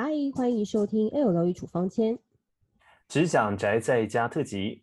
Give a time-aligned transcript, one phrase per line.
[0.00, 2.16] 嗨，欢迎收听 L 疗愈处方签，
[3.08, 4.80] 只想宅在家特辑。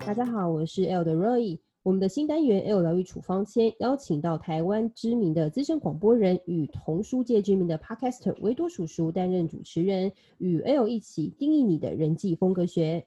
[0.00, 1.60] 大家好，我是 L 的 Roy。
[1.84, 13.06] 我们的新单元 L 疗愈处方签，邀请到台湾知名的资深广播人与童书界知名的 Podcaster 维多叔叔担任主持人，与 L 一起定义你的人际风格学。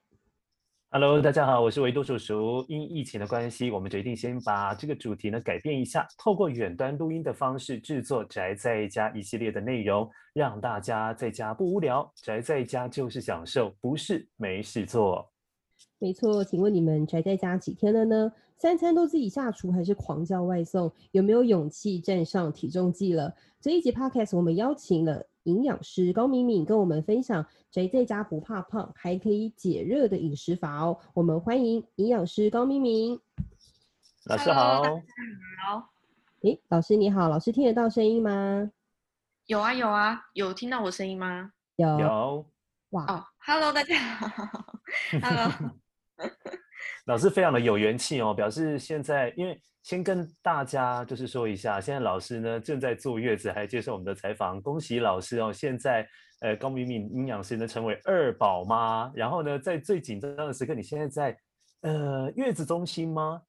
[0.95, 2.63] Hello，大家好，我是维多叔叔。
[2.67, 15.27] 因疫情的关系，我们决定先把这个主题呢改变一下，透过远端录音的方式制作宅在家一系列的内容，让大家在家不无聊，宅在家就是享受，不是没事做。
[15.97, 18.31] 没错，请问你们宅在家几天了呢？
[18.59, 20.91] 三餐都自己下厨还是狂叫外送？
[21.09, 23.33] 有没有勇气站上体重计了？
[23.59, 30.99] 这一集 Podcast 我们邀请了营养师高敏敏跟我们分享宅在家不怕胖，还可以解热的饮食法哦。
[31.13, 33.19] 我们欢迎营养师高敏敏。
[34.25, 34.81] 老师好。
[34.81, 35.89] 好。
[36.43, 38.71] 诶，老师你好，老师听得到声音吗？
[39.47, 41.51] 有啊有啊，有听到我声音吗？
[41.75, 41.99] 有。
[41.99, 42.45] 有。
[42.91, 44.79] 哇哦，Hello 大家好。
[45.21, 45.51] Hello。
[47.05, 55.51] 老师非常的有元气哦，表示现在因为先跟大家就是说一下，现在老师呢正在坐月子，还接受我们的采访，恭喜老师哦！
[55.51, 56.07] 现在
[56.39, 61.37] 呃高敏敏营养师呢成为二宝妈，然后呢在最紧张的时刻，你现在在
[61.81, 63.41] 呃月子中心吗？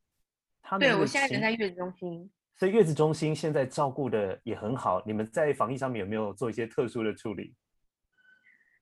[0.80, 5.00] 对，我现在人在月子中心，所以月子中心现在照顾的也很好。
[5.06, 7.54] 你们在防疫上面有没有做一些特殊的处理？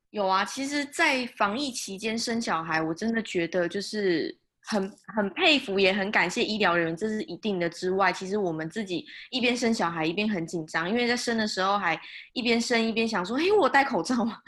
[0.08, 4.38] 有啊，其实，在防疫期间生小孩，我真的觉得就是。
[4.64, 7.68] 很很佩服，也很感谢医疗人员，这是一定的。
[7.68, 12.00] 之外，其实我们自己一边生小孩一边很紧张，因为在生的时候还
[12.32, 14.40] 一边生一边想说：“嘿，我戴口罩吗？”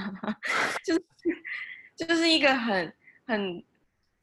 [0.84, 1.04] 就是
[1.96, 2.94] 就是一个很
[3.26, 3.64] 很，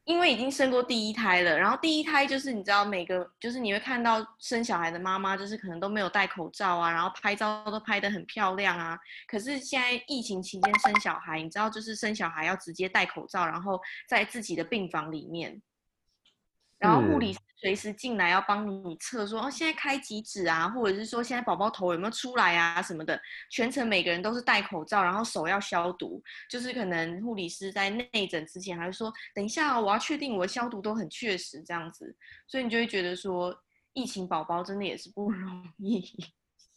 [0.06, 8.98] 因为已经生过第一胎了，然后第一胎就是你知道，每个就是你会看到生小孩的妈妈，就是可能都没有戴口罩啊，然后拍照都拍得很漂亮啊。
[9.28, 15.62] 可是现在疫情期间生小孩，你知道，就是生小孩要直接戴口罩，然后在自己的病房里面。
[16.82, 23.22] 然后护理师随时进来要帮你测，说哦，现在开几指啊，或者是说现在宝宝头有没有出来啊什么的，
[23.52, 26.20] 全程每个人都是戴口罩，然后手要消毒，
[26.50, 32.16] 就是可能护理师在内诊之前还会说，等一下我要确定我的消毒都很确实这样子，
[32.48, 33.56] 所以你就会觉得说，
[33.94, 36.04] 疫情宝宝真的也是不 容易。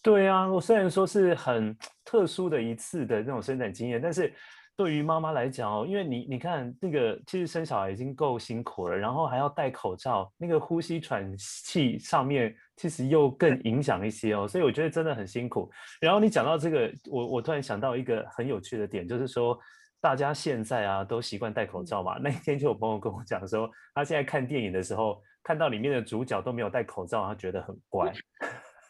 [0.03, 4.31] 对啊，我虽然说是很 特殊的一次的那种生产经验，但是。
[4.77, 15.71] 对于妈妈来讲哦，因为你你看那个，其实生小孩已经够辛苦了，然后还要戴口罩，那个呼吸喘气上面其实又更影响一些哦，所以我觉得真的很辛苦。
[16.01, 19.57] 然后你讲到这个，我我突然想到一个很有趣的点，就是说
[20.01, 22.19] 大家现在啊都习惯戴口罩嘛。
[22.19, 28.13] 那一天就有朋友跟我讲说，他现在看电影的时候，看到里面的主角都没有戴口罩，他觉得很怪。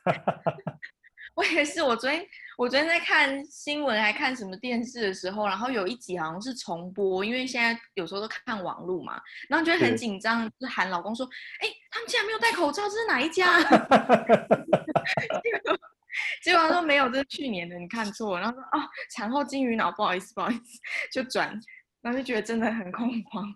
[1.35, 2.25] 我也是，我昨天
[2.57, 11.27] 我昨天在看新闻还看什么电视的时候，然后有一集好像是重播，因为现在有时候都看网路嘛，然后觉得很紧张，就喊老公说
[11.61, 13.59] ：“哎，他们竟然没有戴口罩，这是哪一家？”
[15.43, 15.79] 结果
[16.43, 18.43] 结果他说没有，这是去年的，你看错了。
[18.43, 20.79] 然后说：“哦，产后金鱼脑，不好意思，不好意思。”
[21.13, 21.59] 就转，
[22.01, 23.53] 然后就觉得真的很恐慌。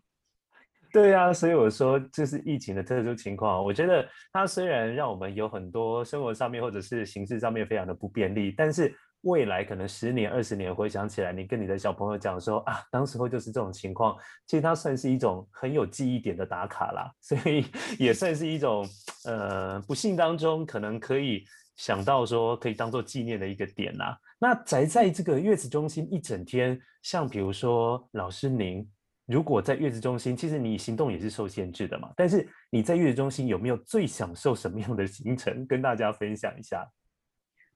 [0.93, 3.62] 对呀、啊，所以我说这是疫情的特殊情况。
[3.62, 14.16] 我觉得它虽然让我们有很多生活上面或者是形式上面非常的不便利，但是未来可能十年、二十年回想起来，你跟你的小朋友讲说啊，当时候就是这种情况，
[14.47, 17.66] 其实它算是一种很有记忆点的打卡啦，所以
[17.98, 18.87] 也算是一种
[19.27, 21.44] 呃不幸当中可能可以
[21.77, 24.19] 想到说可以当做纪念的一个点啦。
[24.38, 28.88] 那宅在这个月子中心一整天，像比如说老师您。
[29.28, 32.11] 如果在月子中心，其实你行动也是受限制的嘛。
[32.16, 36.91] 但是你在月子中心有没有最享受什么样的行程，跟大家分享一下？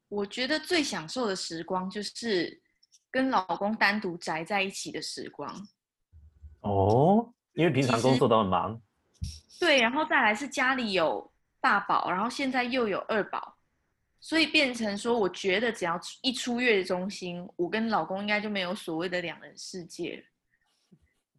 [0.08, 2.58] 我觉得最享受的时光就是
[3.10, 5.54] 跟老公单独宅在一起的时光。
[6.62, 8.80] 哦，因为平常工作都很忙。
[9.60, 11.30] 对，然后再来是家里有
[11.60, 13.58] 大宝，然后现在又有二宝，
[14.20, 20.25] 所以变成说，我觉得只要一出月子中心，我跟老公应该就没有所谓的两人世界。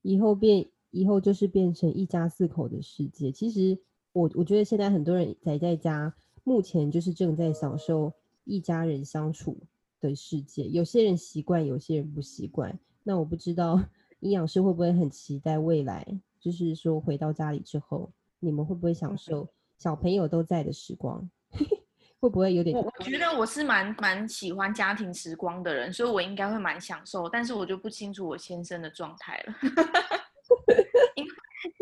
[0.04, 3.32] 以后变，以后就是变成一家四口的世界。
[3.32, 3.80] 其实
[4.12, 6.14] 我我觉得现在很多人宅在家，
[6.44, 8.14] 目前就是正在享受
[8.44, 9.58] 一家人相处
[10.00, 10.68] 的世界。
[10.68, 12.80] 有些人习惯，有些人不习惯。
[13.04, 13.84] 那我不知道
[14.20, 16.06] 营养师会不会很期待未来，
[16.40, 21.30] 就是说回到家里之后，你们会不会享受小朋友都在的时光？
[22.24, 22.74] 会不会有点？
[22.74, 27.28] 我觉得我是蛮蛮喜欢家庭时光的人，所以我应该会蛮享受。
[27.28, 29.54] 但是我就不清楚我先生的状态了，
[31.16, 31.32] 因为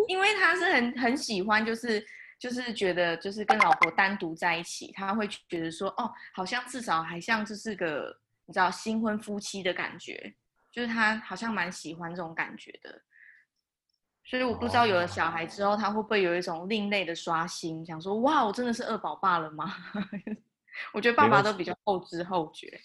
[0.08, 2.04] 因为他是很很喜欢，就是
[2.40, 8.12] 就是觉得就是跟老婆单独在一起，他会觉得说，哦，好像至少还像就是个
[8.48, 10.34] 你知道新婚夫妻的感觉，
[10.72, 13.00] 就是他好像蛮喜欢这种感觉的。
[14.32, 19.70] 所以我不知道有了小孩之后，他会不会有一种另类的刷新，想说，哇，我真的是二宝爸了吗？
[20.96, 22.80] 我觉得爸爸都比较后知后觉。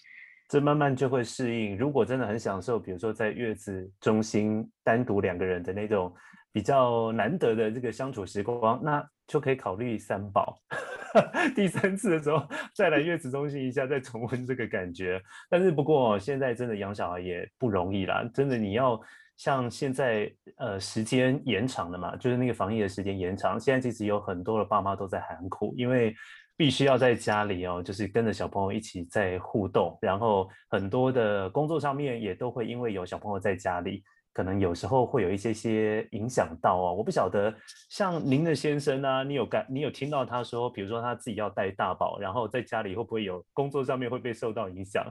[0.49, 1.77] 这慢慢就会适应。
[1.77, 6.13] 如果真的很享受，比如说在月子中心单独两个人的那种
[6.51, 10.61] 比较难得的这个相处时光，那就可以考虑三宝。
[11.55, 15.21] 第三次的时候再来月子中心一下，再重温这个感觉。
[15.49, 18.99] 但是不过现在真的养小孩也不容易啦，真的你要
[19.37, 26.13] 像现在呃时间延长了嘛，就是那个防疫的时间延长，现在其实有很多的爸妈都在喊苦，因为。
[26.59, 34.03] 必须要在家里哦，就是跟着小朋友一起在互动，然后很多的工作上面也都会因为有小朋友在家里，
[34.33, 36.95] 可能有时候会有一些些影响到哦。
[36.95, 37.53] 我不晓得，
[37.91, 45.05] 像您的先生啊，你有感，你有听到他说，比如说他自己要带大宝，然后在家里会不会有工作上面会被受到影响？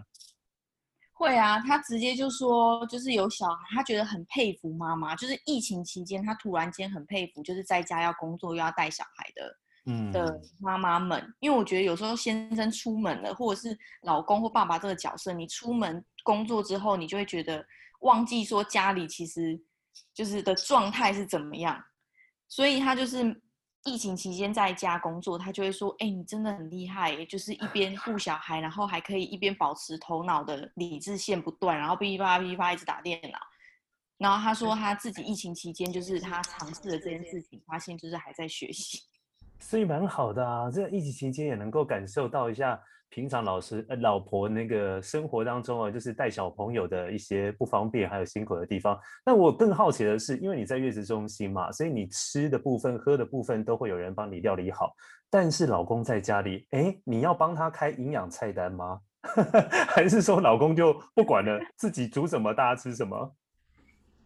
[1.16, 9.56] 会啊，他直接就说，就是有小孩，他觉得很佩服妈妈，就是疫情期间他突然间很佩服，就是在家要工作又要带小孩的。
[9.88, 17.64] 嗯的妈妈们，因为我觉得有时候先生出门了，或者是老公或爸爸这个角色，你出门工作之后，你就会觉得
[18.00, 19.56] 忘记说家里其实
[20.12, 21.80] 就是的状态是怎么样。
[22.48, 23.40] 所以他就是
[23.86, 33.38] 疫情期间在家工作，他就会说：“哎、你真的很厉害，就是一边顾小孩，然后还可以一边保持头脑的理智线不断，然后噼啪噼啪一直打电脑。”
[34.18, 38.98] 然后他说他自己疫情期间就是他尝试了这件事情，发现就是还在学习。
[39.60, 48.98] 所以蛮好的啊，这疫情期间也能够感受到一下平常老师呃老婆那个生活当中啊，就是带小朋友的一些不方便还有辛苦的地方。
[49.24, 54.94] 那我更好奇的是，因为你在月子中心嘛，所以你吃的部分、喝的部分都会有人帮你料理好。
[55.30, 59.00] 但是老公在家里，哎，你要帮他开营养菜单吗？
[59.88, 63.34] 还是说老公就不管了，自己煮什么大家吃什么？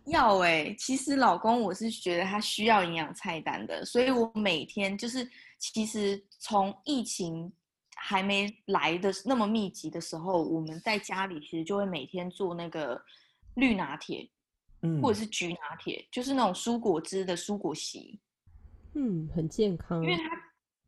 [0.06, 5.28] 要哎、其实老公我是觉得他需要营养菜单的，所以我每天就是
[5.58, 7.52] 其实从疫情
[8.02, 13.00] 还没来的那么密集的时候，我们在家里其实就会每天做那个
[13.54, 14.28] 绿拿铁，
[14.82, 18.18] 嗯，或者是橘拿铁，就是那种蔬果汁的蔬果昔，
[18.94, 20.02] 嗯，很健康。
[20.02, 20.30] 因为他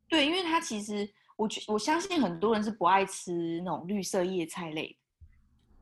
[0.09, 4.97] 对，因为他其实我我相信很多人是不爱吃那种绿色叶菜类，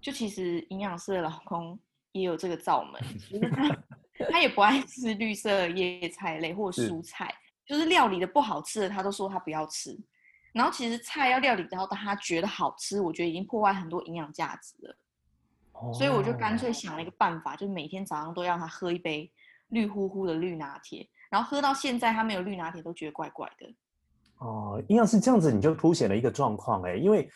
[0.02, 1.80] 就其实营养师的老公。
[2.14, 3.02] 也有这个罩门，
[3.32, 3.84] 就是他
[4.30, 7.34] 他也不爱吃绿色叶菜类或蔬菜，
[7.66, 9.98] 是就是料理的不好吃的，他都说他不要吃。
[10.54, 14.96] 然后其实菜要料理到他觉得好吃，我觉得已经破坏很多营养价值了。
[15.74, 15.94] Oh.
[15.96, 19.32] 所以我就干脆想了一个办法，就是每天早上都让他喝一杯
[19.70, 23.74] 绿乎乎的绿拿铁，然后喝到现在他没有绿拿铁都觉得怪怪的。
[24.42, 27.30] 哦，一样是这样子，你就凸显了一个状况哎，因为。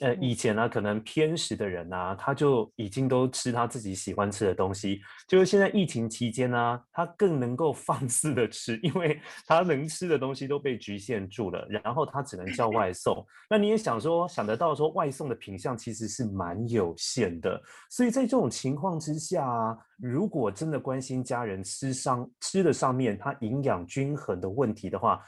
[0.00, 5.00] 呃，以前呢、啊，可能偏食的人啊，他就已经都吃他自己喜欢吃的东西。
[5.28, 13.24] 就是现在疫情期间呢、啊，他更能够 放肆的吃，因为他能吃的东西都被局限住了，然后他只能叫外送。
[13.48, 25.24] 那你也想说，想得到说外送的品相其实是蛮有限的，所以在这种情况之下啊，如果真的关心家人吃上吃的上面他营养均衡的问题的话。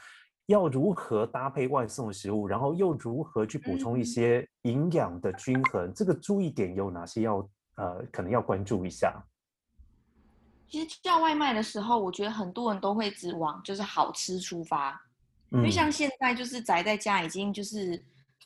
[0.51, 5.87] 要如何搭配外送的食物，然后又如何去补充一些营养的均衡？
[5.87, 7.37] 嗯、这个注意点有哪些要？
[7.37, 9.15] 要呃，可能要关注一下。
[10.67, 15.01] 其实叫外卖的时候，我觉得很多人都会只往就是好吃出发，
[15.51, 17.99] 嗯、因为像现在就是宅在家，已经就是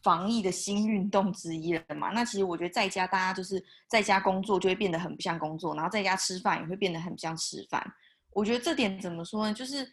[0.03, 2.11] 防疫的新运动之一了嘛。
[2.11, 7.83] 那其实我觉得在家大家就是在家工作，就会变得很不像工作，然后在家吃饭也会变得很不像吃饭。
[8.31, 9.53] 我觉得这点怎么说呢？
[9.53, 9.91] 就是。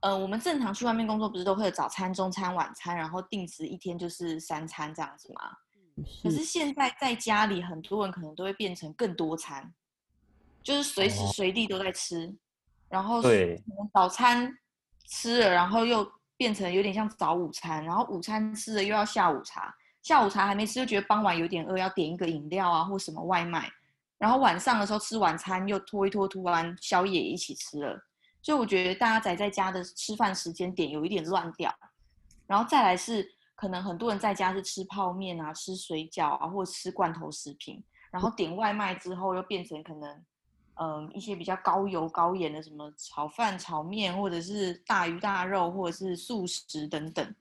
[0.00, 5.52] 呃，我们正常去外面工作，不是都会有早餐、中餐、晚餐，然后定时一天就是三餐这样子吗？
[5.96, 6.22] 是。
[6.22, 9.72] 可是现在在家里，很多人可能都会变成更多餐，
[10.62, 12.34] 就是随时随地都在吃，哦、
[12.88, 14.50] 然后对，早餐
[15.06, 23.70] 吃了，然后又变成有点像早午餐，然后午餐吃了又要下午茶，下午茶还没吃就觉得傍晚有点饿，要点一个饮料啊或什么外卖，
[24.16, 28.06] 然后晚上的时候吃晚餐又拖一拖，突然宵夜一起吃了。
[28.42, 31.74] 所以我觉得大家宅在家的吃饭时间点有一点乱掉，
[32.46, 40.24] 然后再来是可能很多人在家是吃泡面啊、吃水饺啊，或者吃罐头食品，然后点外卖之后又变成可能，
[40.76, 47.34] 嗯，一些比较高油高盐的什么炒饭、炒面，或者是大鱼大肉，或者是素食等等。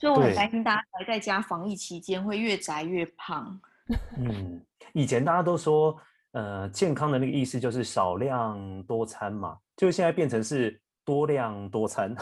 [0.00, 3.60] 所以我很担心大家宅在家防疫期间会越宅越胖。
[4.16, 4.62] 嗯，
[4.94, 6.00] 以前大家都说。
[6.34, 12.14] 呃，健康的那个意思就是少量多餐嘛，就现在变成是多量多餐。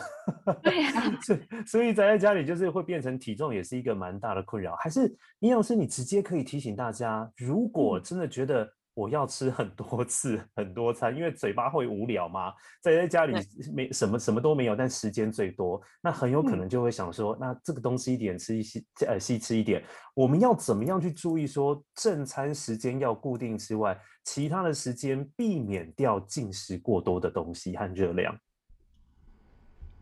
[0.62, 4.76] 对啊，所以所以宅在家里就是会变成体重也是一个蛮大的困扰。
[4.76, 8.72] 还是营养师，你直接可以提醒大家，如果真的觉得。
[8.94, 12.52] 我要吃很多 次很多餐，因为嘴巴会无聊嘛。
[12.80, 13.34] 在在家里
[13.72, 19.82] 没什么什么都没有，但时间最多，那很有可能就会想说，嗯、那这个东西一点吃一些，呃，西吃一点。
[20.14, 28.38] 我们要怎么样去注意说正餐时间要固定之外，其他的时间避免掉进食过多的东西和热量？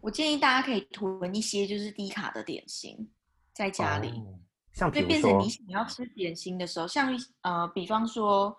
[0.01, 3.09] 我建议大家可以囤一些就是低卡的点心
[3.53, 4.41] 在家里，哦、
[4.73, 8.57] 像就变成你想要吃点心的时候，像呃，比方说。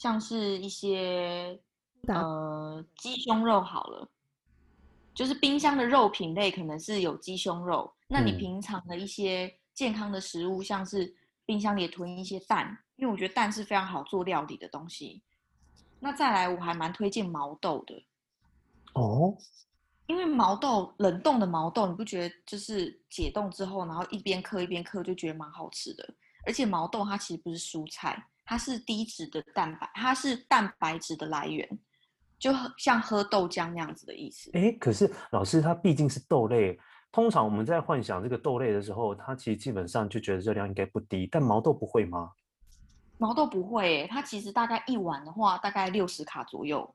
[0.00, 1.60] 像是一些
[2.06, 4.08] 呃鸡胸肉好了，
[5.12, 7.92] 就是冰箱的肉品类可能是有鸡胸肉。
[8.08, 11.14] 那你平常的一些健康的食物，像是
[11.44, 15.22] 冰箱里也囤一些蛋，因为我觉得蛋是非常好做料理的东西。
[15.98, 18.02] 那再来，我还蛮推荐毛豆的。
[18.94, 19.36] 哦，
[20.06, 26.14] 因为毛豆冷冻的毛豆，你不觉得就是解冻之后，然后一边嗑一边嗑，就觉得蛮好吃的。
[26.46, 28.26] 而且毛豆它其实不是蔬菜。
[28.50, 31.78] 它是低脂的蛋白，它是蛋白质的来源，
[32.36, 34.50] 就像喝豆浆那样子的意思。
[34.54, 36.76] 哎，可是老师，它毕竟是豆类，
[37.12, 42.32] 通常我们在幻想这个豆类的时候，它其实基本上就觉得热量应该不低，但毛豆不会吗？
[43.18, 46.92] 毛豆不会，它其实大概一碗的话，大概六十卡左右。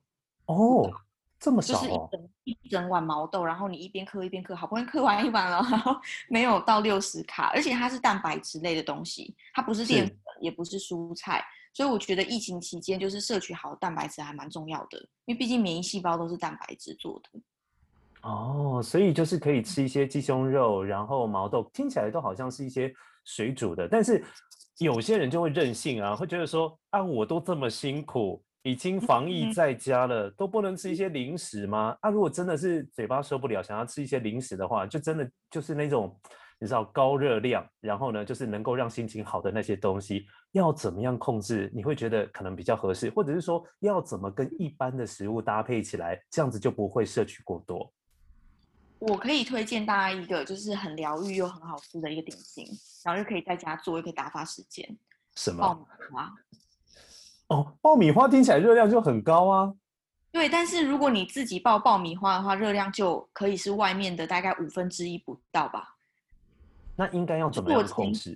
[0.47, 0.91] 哦。
[1.37, 5.95] 这么少哦，就是一整一整碗毛豆，然后你一边嗑一边嗑，好不容易嗑完一碗了，然后
[6.29, 17.39] 没有到六十卡，而且它是蛋白质类的东西，它不是淀粉，也不是蔬菜，所以我觉得疫情期间就是摄取好蛋白质还蛮重要的，因为毕竟免疫细胞都是蛋白质做的。
[18.21, 24.23] 哦，所以就是可以吃一些鸡胸肉，然后毛豆，听起来都好像是一些水煮的，但是
[24.79, 28.43] 有些人就会任性啊，会觉得说啊，我都这么辛苦。
[28.63, 31.95] 已经防疫在家了，都不能吃一些零食吗？
[32.01, 36.19] 啊，如果真的是嘴巴受不了，想要吃一些零食的话，就真的就是那种
[36.59, 41.69] 你知道高热量，然后呢，就是能够让心情好的那些东西，要怎么样控制？
[41.73, 47.91] 你会觉得可能比较合适，或者是说要怎么跟一般的食物搭配起来，这样子就不会摄取过多。
[48.99, 52.65] 我可以推荐大家一个就是很疗愈又很好吃的一个点心，
[53.03, 54.97] 然后又可以在家做，又可以打发时间。
[55.35, 55.61] 什么？
[55.61, 56.33] 爆米花。
[57.47, 59.73] 哦，爆米花听起来热量就很高啊。
[60.31, 65.94] 对，但是如果你自己爆爆米花的话，热量就可以是外面的大概五分之一不到吧。
[66.95, 68.31] 那应该要怎么样控制？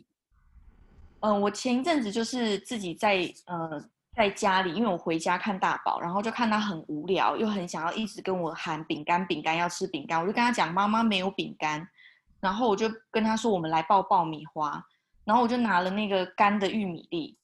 [1.22, 3.84] 嗯、呃，我前一阵子就是自己在呃
[4.16, 11.88] 在家里，因为我回家看大宝，然后就看他很无聊，又很想要一直跟我喊饼干，饼干要吃饼干，我就跟他讲妈妈没有饼干，
[12.40, 14.86] 然后我就跟他说我们来爆爆米花，
[15.24, 17.36] 然后我就拿了那个干的玉米粒。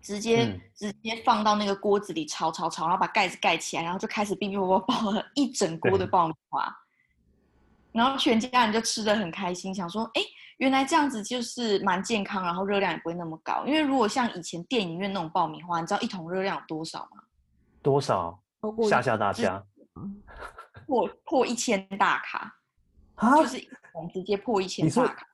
[0.00, 6.74] 直接、嗯、直接放到那个锅子里炒炒炒，然后把盖子盖起来，然后就开始哔哔啵啵爆了一整锅的爆米花，
[7.98, 10.22] 然后全家人就吃得很开心，想说，哎，
[10.58, 13.64] 原来这样子就是蛮健康，然后热量也不会那么高。
[13.66, 17.22] 因为如果像以前电影院那种爆米花，你知道一桶热量有多少吗？
[17.82, 18.40] 多少？
[18.88, 19.64] 吓吓大家，
[20.86, 22.54] 破破一千大卡，
[23.16, 25.26] 啊、就是一桶直接破一千大卡。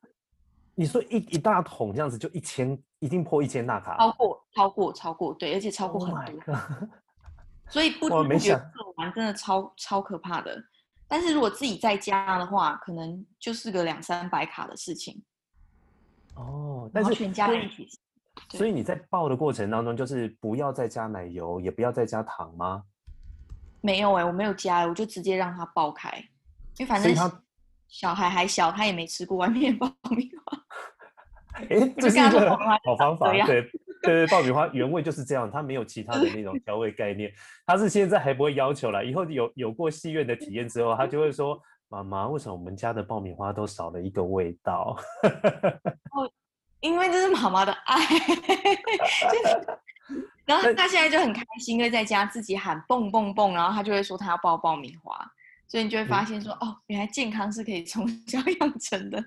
[0.75, 3.97] 你说一一大桶这样子就一千，一定破一千大卡？
[3.99, 6.55] 超过，超过，超过，对，而且超过很多。
[6.55, 6.89] Oh、
[7.69, 10.63] 所以不知不觉做完真的超超可怕的。
[11.07, 15.23] 但是如果自己在家的话，可能就是个两三百卡的事情。
[16.35, 17.89] 哦，但是全家人一起。
[18.51, 22.83] 所以你在爆的过程当中，就是不要再加奶油，也不要再加糖吗？
[23.81, 26.17] 没有哎、欸，我没有加，我就直接让它爆开，
[26.79, 27.15] 因为反正
[27.87, 30.59] 小孩还小，他也没吃过外面爆米花。
[31.55, 31.67] 哎，
[31.99, 33.63] 这是一个好方法，对
[34.05, 37.33] 对对，爆米花原味就是这样，它没有其他的那种调味概念。
[37.67, 44.97] 他是现在还不会要求了，以后有有过戏院的体验之后，他就会说：“妈妈，为什么我们家的爆米花都少了一个味道？”
[46.13, 46.31] 哦，
[46.81, 47.99] 因为这是妈妈的爱。
[50.47, 55.19] 然后他现在就很开心，因为在家自己喊蹦蹦蹦，然后他就会说他要爆爆米花。
[55.67, 59.25] 所以你就会发现说，嗯、哦，原来健康是可以从小 养成的。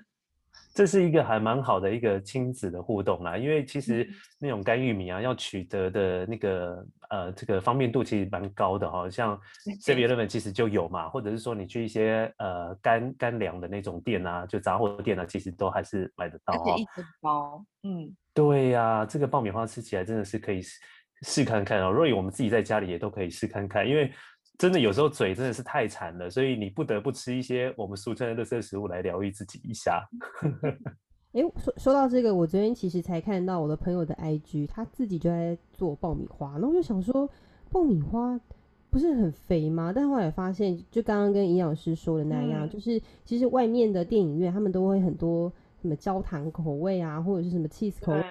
[0.78, 4.08] 这是一个还蛮好的一个亲子的互动啦，因为其实
[4.38, 9.36] 那种干玉米啊，要取得的那个呃这个方便度其实蛮高的哈、哦，像
[9.82, 16.78] 7-Eleven 其实就有嘛，或者是说你去一些呃干干粮的那种店啊，就杂货店啊，其实都还是买得到哈、哦。
[16.78, 20.78] 一整包，嗯，对呀、啊，这个爆米花吃起来真的是可以试
[21.22, 21.90] 试看看哦。
[21.90, 24.12] 若以我们自己在家里也都可以试看看，因为。
[24.58, 30.04] 真的有时候嘴真的是太馋了，所以你不得不吃一些我们俗称的垃圾食物来疗愈自己一下。
[31.32, 37.28] 哎，说说到这个，我昨天其实才看到我的朋友的 IG，他自己就在做爆米花，然后我就想说，
[37.70, 38.40] 爆米花
[38.90, 39.92] 不是很肥吗？
[39.94, 48.24] 但后来发现，就刚刚跟营养师说的那样，嗯、就是其实外面的电影院他们都会很多什么焦糖口味啊，或者是什么 cheese 口味，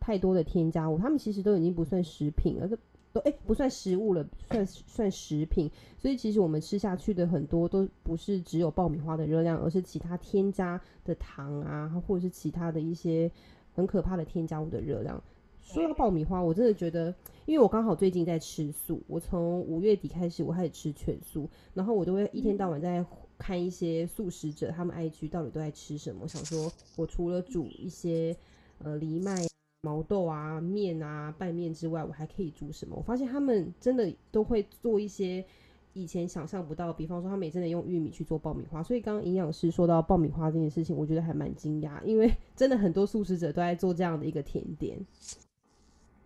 [0.00, 2.66] 太多的添加物，他们其实都已经不算食品了，
[3.14, 5.70] 都哎、不算食物了，算算食品。
[5.96, 13.30] 所以其实我们吃下去的很多都不是只有爆米花的热量，而是其他添加的糖啊，或者是其他的一些
[13.72, 15.22] 很可怕的添加物的热量。
[15.62, 17.14] 说到爆米花，我真的觉得，
[17.46, 23.02] 因为我刚好最近在吃素，我从五月底开始我开始吃全素，然后我都会一天到晚在
[23.38, 26.26] 看一些素食者他们 IG 到底都在吃什么。
[26.26, 28.36] 想说，我除了煮一些
[28.78, 29.46] 呃藜麦、
[29.84, 32.96] 毛豆啊、面啊、拌面之外，我还可以煮什么？
[32.96, 35.44] 我发现他们真的都会做一些
[35.92, 38.82] 以前想象不到，比方说他们也真的用玉米去做爆米花。
[38.82, 44.98] 所以刚刚营养师说到爆米花这件事情，我觉得还蛮惊讶，因为 真的很多素食者都在做这样的一个甜点。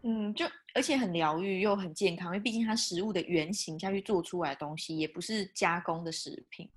[0.03, 6.69] 嗯，就而且很疗愈又很健康，因为毕竟它食物的原型下去做出来的东西，也不是加工的食品。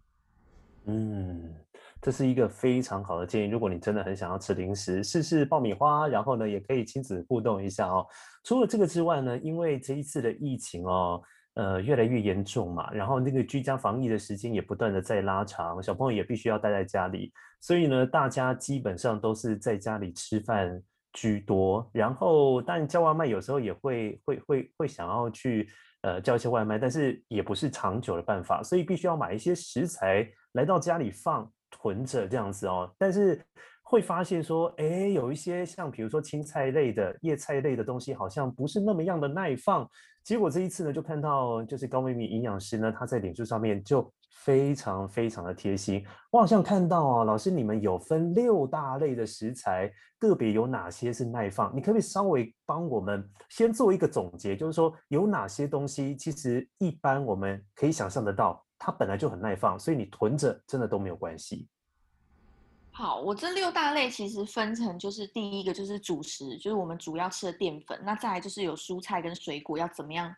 [0.85, 1.53] 嗯，
[2.01, 3.49] 这是一个非常好的建议。
[3.49, 8.05] 如果你真的很想要吃零食，试试爆米花，然后呢，也可以亲子互动一下哦。
[8.43, 11.21] 除了这个之外呢，因为这一次的疫情哦，
[11.53, 17.31] 呃，越来越严重嘛，然后那个居家防疫的时间也不断的在拉长，小朋友也必须要待在家里，
[17.61, 20.81] 所以呢，大家基本上都是在家里吃饭。
[21.13, 25.67] 居多，然后但叫外卖有时候也会会会会想要去
[26.03, 32.93] 呃叫一些外卖，但是也不是长久的办法，所以必须要买一些食材来到家里放囤着这样子哦。
[32.97, 33.41] 但是
[33.81, 39.89] 会发现说，哎，有一些像比如说青菜类的、叶菜类的东西，好像不是那么样的耐放。
[40.23, 44.13] 结果这一次呢，就看到就是高美敏营养师呢，他在脸书上面就。
[44.43, 51.71] 非常非常的贴心，我好像看到啊，老师你们有分六大类的食材，个别有哪些是耐放？
[51.75, 61.67] 你可不可以稍微帮我们先做一个总结，就是说有哪些东西其实一般我们可以想象得到，它本来就很耐放，所以你囤着真的都没有关系。
[62.89, 70.33] 好，我这六大类其实分成就是第一个就是主食，就是我们主要吃的淀粉，那再来就是有蔬菜跟水果，要怎么样？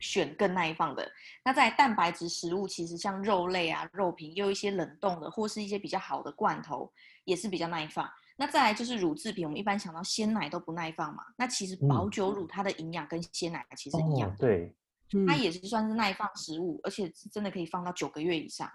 [0.00, 1.08] 选更耐放的。
[1.44, 6.92] 那在蛋白质食物，其实像肉类啊、肉品，又有一些冷冻的，或是一些比较好的罐头，
[7.24, 8.06] 也是比较耐放。
[8.36, 11.22] 那再来就是乳制品，我们一般想到鲜奶都不耐放嘛。
[11.38, 14.74] 那其实保酒乳它的营养跟鲜奶其实一样，嗯哦、对，
[15.26, 18.70] 它也是算是耐放食物，而且真的可以放到九个月以上。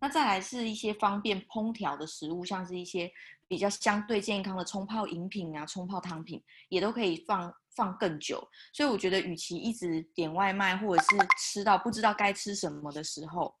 [0.00, 3.10] 那再来是一些方便烹调的食物，像是一些
[3.48, 8.46] 比较相对健康的冲泡饮品啊、冲泡汤品，也都可以放放更久。
[8.72, 13.54] 所以我觉得，与其一直点外卖或者是吃到不知道该吃什么的时候，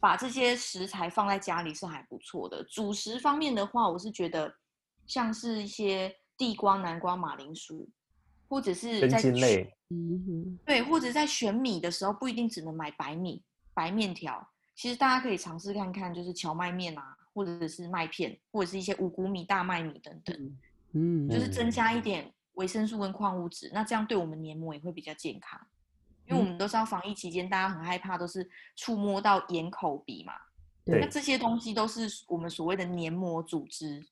[0.00, 2.64] 把这些食材放在家里是还不错的。
[2.64, 4.52] 主食方面的话，我是觉得
[5.06, 7.88] 像是一些地瓜、南瓜、马铃薯，
[8.52, 9.74] 或者是在类，
[10.66, 14.46] 对，或者在选米的时候，不一定只能买白米、白面条。
[14.74, 20.58] 其实大家可以尝试看看，就是荞麦面啊，或者是麦片，或者是一些五谷米、大麦米等等，
[20.92, 25.58] 嗯，就是增加一点维生素跟矿物质，那这样对我们黏膜也会比较健康。
[26.26, 30.34] 因为我们都知道防疫期间大家很害怕，都是触摸到眼、口、鼻嘛，
[30.84, 34.04] 那这些东西都是我们所谓的黏膜组织。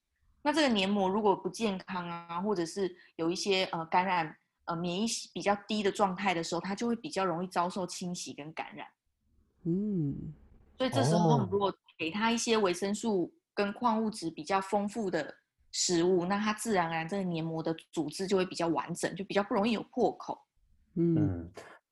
[0.43, 8.87] 那这个黏膜如果不健康啊，或者是有一些呃感染呃免疫比较低的状态的时候，它就会比较容易遭受侵袭跟感染。
[9.65, 10.35] 嗯。
[10.79, 15.35] 所以这时候，如果给他一些维生素跟矿物质比较丰富的
[15.73, 20.41] 食物，那它自然而然这个黏膜的组织就会比较完整，就比较不容易有破口。
[20.95, 21.47] 嗯，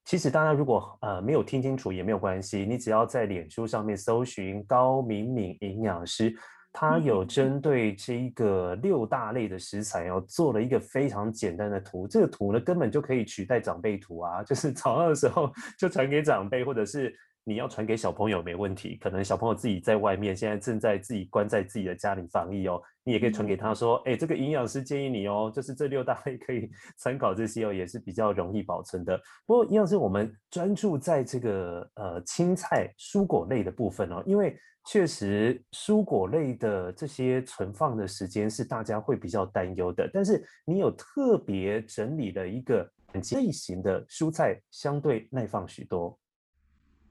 [0.06, 6.34] 其实大家如果呃没有听清楚也没有关系，你只要在脸书上面搜寻高敏敏营养师，
[6.72, 12.06] 他有针对这一个六大类的食材哦，做了一个非常简单的图。
[12.06, 17.14] 这个图呢，根本就可以取代长辈图啊， 就是早上的时候就传给长辈，或者是。
[17.44, 22.78] 你要传给小朋友没问题，可能小朋友自己在外面，现在正在自己关在自己的家里防疫哦。
[23.02, 29.18] 你也可以传给他说，哎、欸，这个营养师建议你哦，就是这六大类可以 参考这些哦，也是比较容易保存的。
[29.46, 34.54] 不过营养师，我们专注在这个呃青菜、蔬果类的部分哦，因为
[34.90, 40.08] 确实蔬果类的这些存放的时间是大家会比较担忧的。
[40.10, 46.18] 但是你有特别整理了一个类型的蔬菜，相对耐放许多。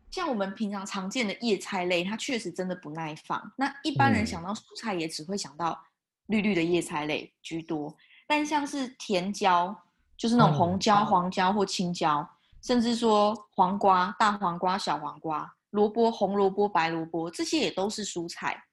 [0.10, 3.40] 像我们平常常见的叶菜类，它确实真的不耐放。
[3.56, 5.80] 那一般人想到蔬菜，也只会想到
[6.26, 7.96] 绿绿的叶菜类居多。
[8.26, 9.76] 但像是甜椒，
[10.18, 12.28] 就是那种红椒、黄椒或青椒，
[12.64, 18.64] 甚至说黄瓜、大黄瓜、小黄瓜、萝卜、红萝卜、白萝卜，这些也都是蔬菜。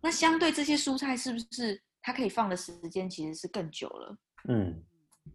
[0.00, 4.16] 那相对这些蔬菜，是不是它可以放的时间其实是更久了？
[4.48, 4.82] 嗯。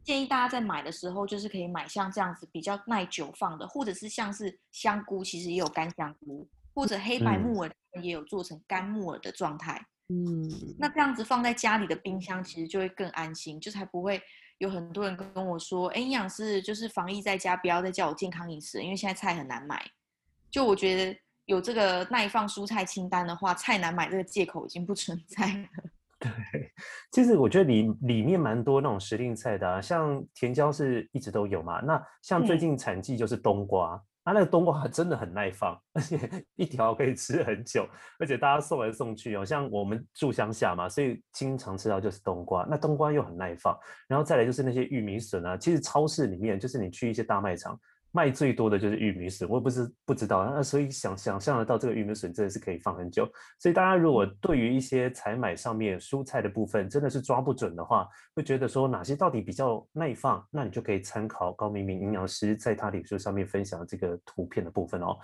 [0.03, 6.45] 建议大家在买的时候，就是可以买像这样子比较耐久放的，或者是像是香菇，其实也有干香菇，
[6.75, 7.71] 或者黑白木耳
[8.01, 9.81] 也有做成干木耳的状态。
[10.09, 14.21] 嗯，那这样子放在家里的冰箱，其实就会更安心，就才不会
[14.57, 19.89] 有很多人跟我说，哎，营养师就是防疫在家，不要再叫我健康饮食，因为现在菜很难买。
[20.51, 25.67] 就我觉得有这个耐放蔬菜清单的话，菜难买这个借口已经不存在了。
[26.19, 26.31] 对，
[27.11, 31.79] 其实我觉得里里面蛮多那种时令菜的啊，像甜椒是一直都有嘛。
[31.81, 36.17] 那像最近产季就是冬瓜，嗯、啊，那个冬瓜真的很耐放，而且
[36.57, 42.65] 一条可以吃很久，而且大家送来送去哦，像我们住乡下嘛，所以经常吃到就是冬瓜。
[42.67, 47.79] 那冬瓜又很耐放，然后再来就是那些玉米笋啊，其实超市里面就是你去一些大卖场。
[48.17, 53.29] 卖最多的就是玉米笋，我也不是不知道，那所以想想象得到这个玉米笋真的是可以放很久。
[53.59, 65.15] 所以大家如果对于一些采买上面蔬菜的部分真的是抓不准的话，会觉得说哪些到底比较耐放，那你就可以参考高明明营养师在他脸书上面分享的这个图片的部分哦。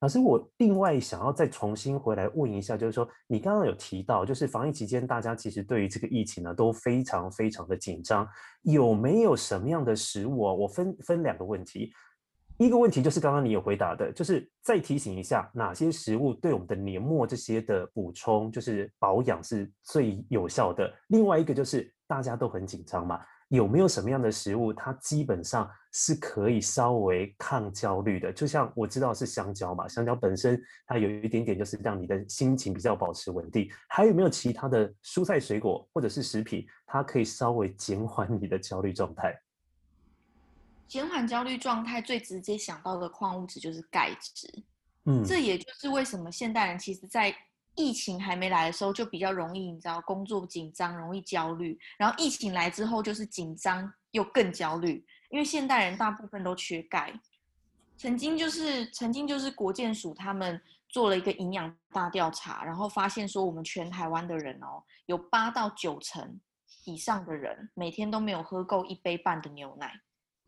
[0.00, 8.28] 老师，我另外想要再重新回来问一下，就是说你刚刚有提到，就是防疫期间大家其实对于这个疫情呢都非常非常的紧张，
[8.62, 10.54] 有没有什么样的食物哦？
[10.54, 11.92] 我分分两个问题。
[12.58, 20.92] 一个问题就是刚刚你有回答的，就是再提醒一下哪些食物对我们的黏膜这些的补充，就是保养是最有效的。
[21.08, 28.32] 另外一个就是大家都很紧张嘛，有没有什么样的食物它基本上是可以稍微抗焦虑的？
[28.32, 33.68] 就像我知道是香蕉嘛，香蕉本身它有一点点就是让你的心情比较保持稳定。
[33.88, 39.36] 还有没有其他的蔬菜水果或者是食品，它可以稍微减缓你的焦虑状态？
[40.92, 44.46] 减缓焦虑状态最直接想到的矿物质就是钙质，
[45.06, 47.34] 嗯，这也就是为什么现代人其实，在
[47.74, 57.18] 疫情还没来的时候就比较容易，你知道，工作紧张，容易焦虑，然后疫情来之后就是紧张又更焦虑，因为现代人大部分都缺钙。
[57.96, 66.38] 曾经就是曾经就是国健署他们做了一个营养大调查，然后发现说我们全台湾的人哦，有八到九成
[66.84, 69.98] 以上的人每天都没有喝够一杯半的牛奶。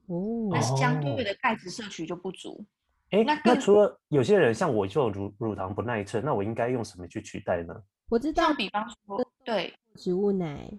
[0.06, 2.64] 哦，那相对的钙质摄取就不足。
[3.10, 7.74] 哎、哦，那那除了有些人像我就乳乳糖不耐症，那我应该用什么去取代呢？
[8.10, 10.70] 我知道，比方说，对，植物奶。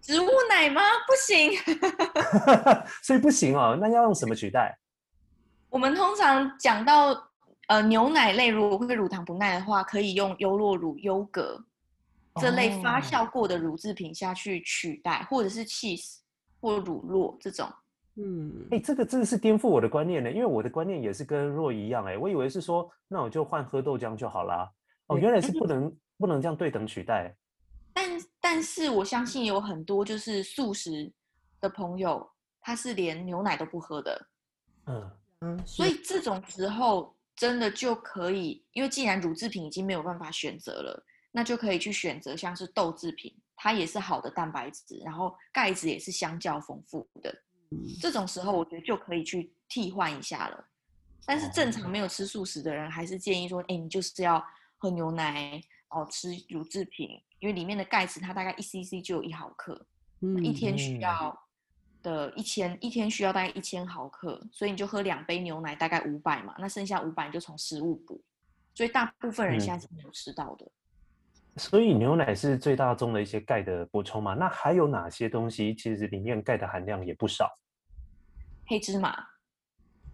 [0.00, 0.80] 植物奶吗？
[1.06, 1.52] 不行，
[3.02, 3.76] 所以不行哦。
[3.80, 4.76] 那要用什么取代？
[5.68, 7.30] 我们通常讲到
[7.68, 11.64] 呃牛奶类，如果会乳糖不耐的话，可以用优酪乳、优格
[12.40, 16.18] 这类发酵过的乳制品下去取代，哦、或者是 cheese。
[16.66, 17.68] 或乳酪这种，
[18.16, 24.68] 嗯，哎、欸，这个真的是颠覆我的观念呢，因为我的观念也是跟若一样，哎，我以为是说，那我就换喝豆浆就好啦。
[25.06, 27.32] 哦，原来是不能、嗯、不能这样对等取代。
[27.92, 31.12] 但但是我相信有很多就是素食
[31.60, 32.28] 的朋友，
[32.60, 34.26] 他是连牛奶都不喝的，
[34.86, 35.10] 嗯
[35.42, 41.00] 嗯，所以这种时候真的就可以，因为既然乳制品已经没有办法选择了，
[41.30, 43.32] 那就可以去选择像是豆制品。
[43.56, 47.34] 它也是好的蛋白质，然后钙质也是相较丰富的。
[48.00, 50.64] 这种时候，我觉得就可以去替换一下了。
[51.24, 54.40] 但是正常没有吃素食的人，还是建议说，哎，你就是要
[54.76, 59.86] 喝牛奶哦，吃乳制品，因为里面的钙质它大概一 cc 就有一毫克，
[60.20, 61.36] 嗯，一天需要
[62.02, 68.22] 的一千一天需要大概一千毫克，所以你就喝两杯牛奶，大概五百嘛，那剩下五百你就从食物补。
[68.74, 70.70] 所以大部分人现在是没有吃到的。
[71.58, 74.34] 所以牛奶是最大宗的一些钙的补充嘛？
[74.34, 77.50] 那还有哪些东西其实里面钙的含量也不少？
[78.66, 79.26] 黑芝麻，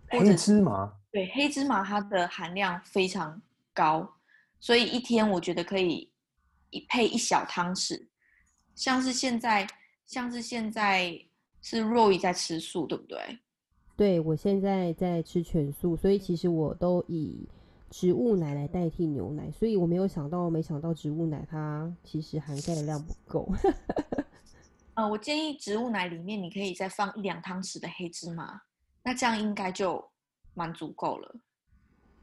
[0.09, 3.41] 黑芝麻，对，黑芝麻它的含量非常
[3.75, 4.09] 高，
[4.61, 6.13] 所以一天我觉得可以
[6.71, 8.07] 一配一小汤匙。
[8.75, 9.67] 像是现在，
[10.07, 11.19] 像是现在
[11.61, 13.39] 是 Roy 在吃素，对不对？
[13.97, 17.49] 对，我现在在吃全素，所以其实我都以。
[17.93, 23.53] 植物奶来代替牛奶，所以我没有想到，没想到植物奶它其实含钙的量不够。
[24.95, 28.63] 呃，我建议植物奶里面你可以再放一两汤匙的黑芝麻，
[29.03, 30.03] 那这样应该就
[30.55, 31.37] 蛮足够了。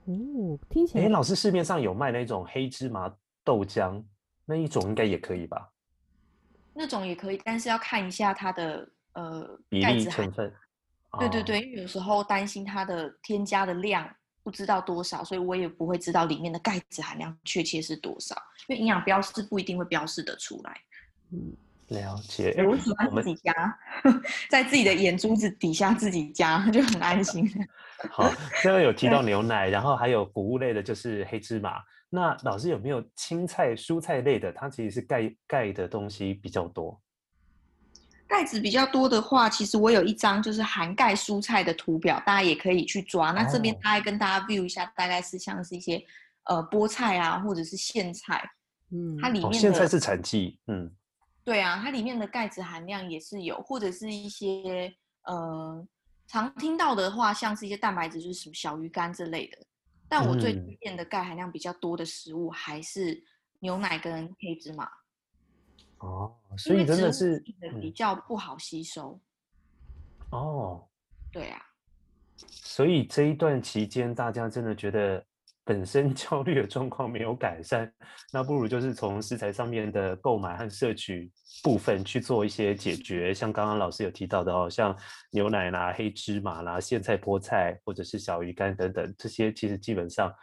[0.05, 3.07] 哦，听起来，哎，老师市面上有卖那种黑芝麻
[3.43, 4.03] 豆浆，
[4.45, 5.71] 那一种应该也可以吧？
[6.73, 10.51] 那种也可以，但是要看一下它的呃比例成分。
[11.19, 14.09] 对对对，因为有时候担心它的添加的量。
[14.49, 18.35] 不知道多少，所以我也不会知道里面的钙质含量确切是多少，
[18.67, 20.75] 因为营养标示不一定会标示得出来。
[21.31, 21.53] 嗯，
[21.89, 22.55] 了解。
[22.67, 23.53] 我喜欢自己加，
[24.49, 27.47] 在自己的眼珠子底下自己加，就很安心。
[28.09, 28.23] 好，
[28.63, 31.79] 刚刚有提到 牛奶，然后还有谷物类的，就是黑芝麻。
[32.09, 34.51] 那老师有没有青菜、蔬菜类的？
[34.51, 36.99] 它其实是钙钙的东西比较多。
[38.29, 43.31] 钙质比较多的话，其实我有一张就是含钙蔬菜的图表，大家也可以去抓。
[43.31, 45.99] 那这边大概跟大家 view 一下，大概是像是一些
[46.43, 48.47] 呃菠菜啊，或者是苋菜，
[48.91, 50.89] 嗯，它里面的、哦、苋菜是产季，嗯，
[51.43, 55.83] 对啊，它里面的钙质含量也是有，或者是一些呃
[56.27, 59.57] 常听到的话，像是一些蛋白质，就是什么小鱼干之类的。
[60.07, 63.23] 但我最推荐的钙含量比较多的食物还是
[63.59, 64.87] 牛奶跟黑芝麻。
[65.99, 67.43] 哦，所以真的是
[67.79, 69.19] 比较不好吸收。
[70.31, 70.87] 嗯、哦，
[71.31, 71.61] 对啊。
[72.37, 75.23] 所以这一段期间，大家真的觉得
[75.69, 77.93] 本身 焦虑的状况没有改善，
[78.33, 81.31] 那不如就是从食材上面的购买和摄取
[81.63, 83.31] 部分去做一些解决。
[83.31, 84.97] 像刚刚老师有提到的哦，像
[85.29, 90.33] 牛奶啦、黑芝麻啦、苋菜、菠菜或者是小鱼干等等，这些其实基本上，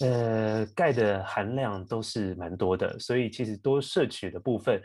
[0.00, 4.82] 呃，钙的含量都是蛮多的，所以其实多摄取的部分。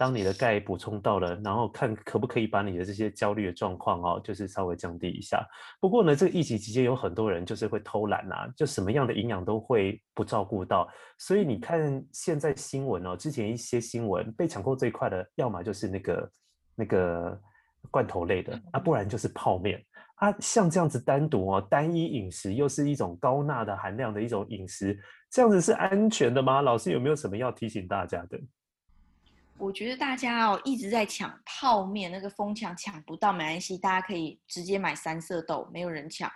[0.00, 5.46] 当你的钙补充到了，然后看可不可以把你的这些焦虑的状况哦，就是稍微降低一下。
[5.78, 10.88] 不过呢，这个疫情期间有很多人就是会偷懒啊，就什么样的营养都会不照顾到。
[11.18, 16.32] 所以你看现在新闻哦，之前一些新闻被抢购最快的，要么就是那个
[16.74, 17.38] 那个
[17.90, 19.84] 罐头类的啊，不然就是泡面
[20.14, 20.34] 啊。
[20.40, 24.98] 像这样子单独哦，单一饮食又是一种高钠的含量的一种饮食，
[25.30, 26.62] 这样子是安全的吗？
[26.62, 28.40] 老师有没有什么要提醒大家的？
[29.60, 36.30] 我觉得大家哦一直在抢泡面，那个疯抢抢不到没关系，大家可以直接买三色豆，没有人抢。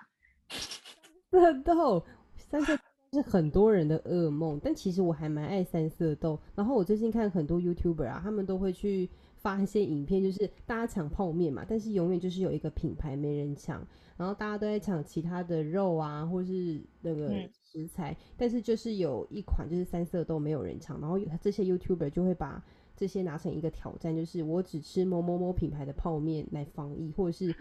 [1.32, 2.04] 色豆，
[2.36, 2.82] 三色豆
[3.12, 6.38] 是很多人的噩梦，但其实我还蛮爱三色豆。
[6.54, 9.08] 然后我最近看很多 YouTuber 啊，他们都会去
[9.38, 13.84] 发一些影片，就是大家抢泡面嘛，但是永远就是有一个品牌没人抢，
[14.16, 17.28] 然后大家都在抢其他的肉啊，或是那个
[17.64, 22.62] 食材，嗯、但是就是有一款就是三色豆没有人抢，然后这些 YouTuber 就会把。
[22.96, 27.54] 这些拿成一个挑战，就是我只吃某某某品牌的泡面来防疫，或者是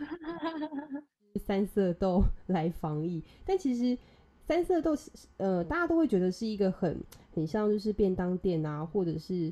[1.44, 3.24] 三色豆来防疫。
[3.46, 3.98] 但其实
[4.48, 4.96] 三色豆，
[5.38, 7.00] 呃，大家都会觉得是一个很
[7.34, 9.52] 很像，就是便当店啊，或者是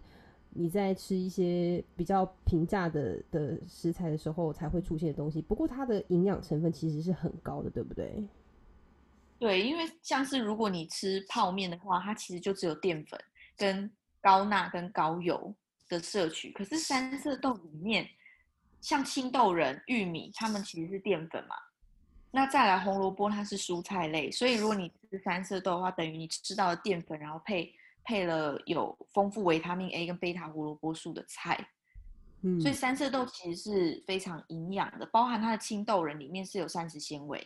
[0.52, 5.42] 你在吃一些比较平价的的食材的时候才会出现的东西。
[5.42, 8.28] 不过它的营养成分其实是很高的，对不对？
[9.40, 13.20] 对，因为像是如果你吃泡面的话，它其实就只有淀粉、
[13.58, 13.90] 跟
[14.22, 15.52] 高钠、跟高油。
[15.92, 18.10] 的摄取，可是三色豆里面，
[18.80, 21.56] 像青豆仁、玉米，它们其实是淀粉嘛。
[22.32, 27.76] 那再来红萝卜，它是蔬菜类，所以如果你吃三色豆的话，等于你吃到了淀粉，然后配
[28.06, 31.68] 配了有丰富维他命 A 跟贝塔胡萝卜素的菜。
[32.44, 37.46] 嗯，所以三色豆其实是非常营养的，包含它的青豆仁里面是有膳食纤维。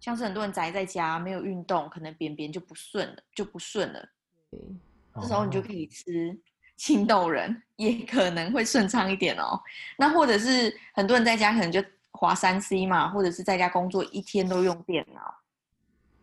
[0.00, 4.08] 像是很多人宅在家没有运动，可能便便就不顺了，就不顺了。
[4.52, 4.80] 嗯，
[5.14, 6.38] 这时候你就可以吃。
[6.80, 9.60] 青豆人也可能会顺畅一点哦。
[9.98, 15.34] 那或者是很多人在家可能就划三 C 嘛，或者是在家工作一天都用电脑。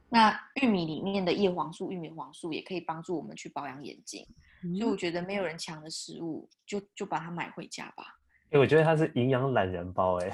[0.10, 4.26] 那玉米里面的叶黄素、玉米黄素也可以帮助我们去保养眼睛。
[4.63, 8.17] 嗯、所以我觉得没有人抢的食物，就就把它买回家吧。
[8.52, 10.32] 哎，我觉得它是营养懒人包哎，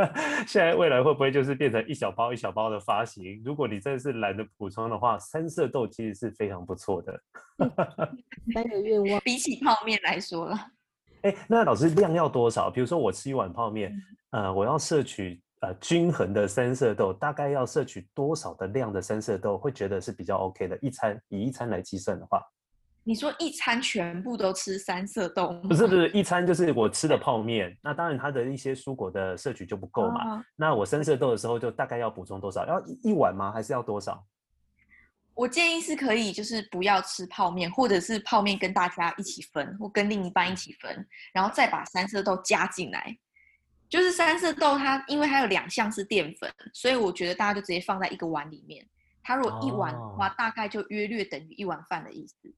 [0.46, 3.40] 现在未来会不会就是变成一小包一小包的发行？
[3.42, 7.18] 如果你真的是懒得补充的话，三色豆其实是非常不错的。
[8.52, 10.56] 三个愿望，比起泡面来说了。
[11.22, 12.70] 哎，那老师量要多少？
[12.70, 13.90] 比如说我吃一碗泡面，
[14.32, 20.78] 呃，我要摄取呃均衡的三色豆，大概要摄取多少的量的三色豆，会觉得是比较 OK 的？
[20.82, 22.42] 一餐以一餐来计算的话。
[23.06, 25.52] 你说一餐全部都吃三色豆？
[25.68, 30.38] 不是不是，一餐就是我吃的泡面，那当然它的一些蔬果的摄取就不够嘛。
[30.38, 32.66] 哦、那我三色豆的时候就大概要补充多少？
[32.66, 33.52] 要一碗吗？
[33.52, 34.26] 还是要多少？
[35.34, 43.14] 我建议是可以，就是不要吃泡面，或者是泡面跟大家一起分，或跟另一半一起分，然后再把三色豆加进来。
[43.90, 48.84] 就是三色豆它因为它有两项是淀粉，所以我觉得大家就直接放在一个碗里面。
[49.22, 52.54] 它如果一碗的话，哦、大概就约略等于一碗饭的意思。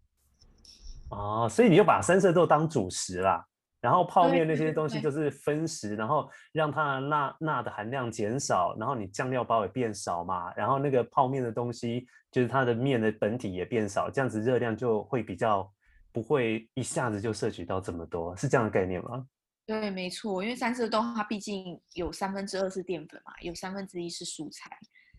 [1.10, 3.44] 哦，所以你就把三色豆当主食啦，
[3.80, 15.72] 然后泡面那些东西就是分食，然后让它的钠钠的含量减少，然后你酱料包也变少嘛，然后那个泡面的东西就是它的面的本体也变少，这样子热量就会比较
[16.12, 19.24] 不会一下子就摄取到这么多，是这样的概念吗？
[19.64, 24.70] 对，没错，因为三色豆它毕竟有三分之二是淀粉嘛，有三分之一是蔬菜。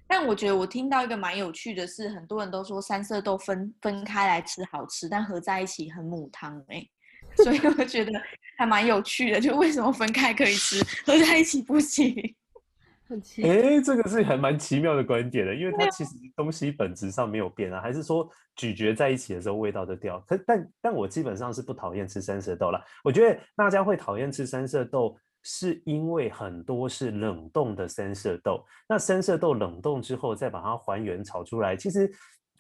[0.08, 6.88] 但我觉得我听到一个蛮有趣的是，很多人都说三色豆分分开来吃好吃，但合在一起很母汤哎，
[7.36, 8.12] 所以我觉得
[8.58, 12.16] 还蛮有趣的，就为什么分开可以吃，合在一起不行？
[13.10, 20.20] 很奇哎，这个是还蛮奇妙的观点的，因为它其实东西本质上没有变啊，还是说咀嚼在一起的时候味道就掉？
[20.28, 25.18] 可但但我基本上是不讨厌吃三色豆啦，我觉得大家会讨厌吃三色豆。
[25.44, 28.66] 是因为很多是冷冻的三色豆。
[28.88, 32.12] 那三色豆冷冻之后再把它还原炒出来，其实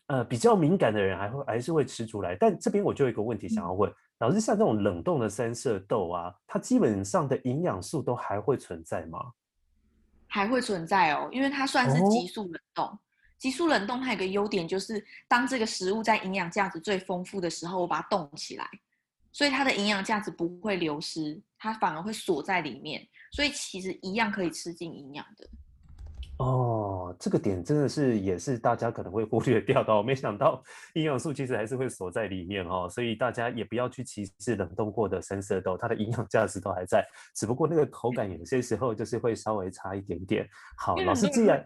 [0.07, 2.35] 呃比较敏感的人还会还是会吃出来。
[2.35, 9.19] 但这边我就有一个问题想要问、嗯、老师，像这种冷冻的三色豆啊，它基本上的营养素都还会存在吗？
[10.27, 12.85] 还会存在哦，因为它算是急速冷冻。
[12.85, 12.99] 哦
[13.37, 18.67] 急速冷冻它有个优点，就是当这个食物在营养价值最丰富的时候，我把它冻起来，
[19.37, 25.47] 所以它的营养价值不会流失，它反而会锁在里面，所以其实一样可以吃进营养的。
[26.39, 30.59] 哦，这个点真的是也是大家可能会忽略掉的，没想到
[30.95, 40.49] 营养素其实还是会锁在里面哦，所以大家也不要去歧视冷冻过的深色豆，它的营养价值都还在，只不过那个口感有些时候就是会稍微差一点点。
[40.79, 41.63] 好，老师既然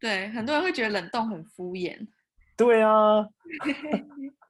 [0.00, 1.96] 对很多人会觉得冷冻很敷衍，
[2.56, 3.24] 对啊。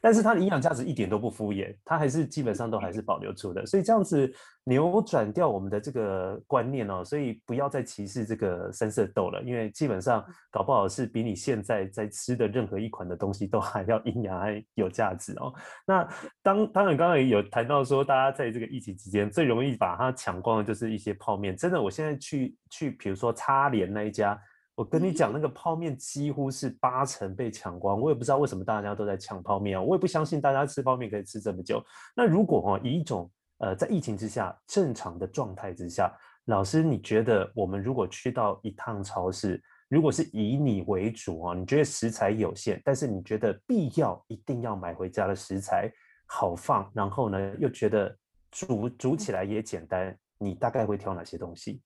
[0.00, 4.32] 但是它的营养价值一点都不敷衍，它还是基本上都还是保留住的，所以这样子
[4.64, 15.52] 扭转掉我们的这个观念哦，所以不要再歧视这个三色豆了，因为基本上搞不好是比你现在在吃的任何一款的东西都还要营养还有价值哦。
[15.86, 16.06] 那
[16.42, 24.38] 当当然刚刚也有谈到说，大家在这个疫情期间最容易把它抢光的就是一些泡面，真的，我现在去去比如说叉联那一家。
[24.78, 29.82] 我跟你讲，那个泡面几乎是八成被抢光，我也不知道为什么大家都在抢泡面啊！
[29.82, 31.84] 我也不相信大家吃泡面可以吃这么久。
[32.14, 45.90] 那如果哦以一种呃在疫情之下正常的状态之下，老师你觉得我们如果去到一趟超市，如果是以你为主啊，你觉得食材有限，但是你觉得必要一定要买回家的食材
[46.26, 48.16] 好放，然后呢又觉得
[48.52, 51.82] 煮煮起来也简单，你大概会挑哪些东西？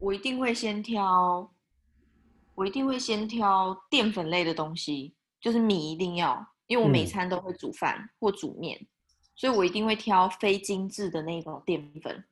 [0.00, 0.06] 好。
[0.06, 1.52] 我一定会先挑，
[2.54, 8.86] 我一定会先挑淀粉类的东西，就是米一定要，因为我每餐都会煮饭或煮面，嗯、
[9.36, 12.24] 所以我一定会挑非精致的那种淀粉。